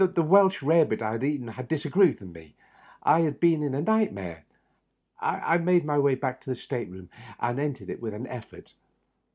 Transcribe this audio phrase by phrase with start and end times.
[0.15, 2.55] The "Welsh rare bit I had eaten had disagreed with me.
[3.03, 4.45] I had been in a nightmare.
[5.19, 8.73] I made my way back to my state room, and entered it with an effort.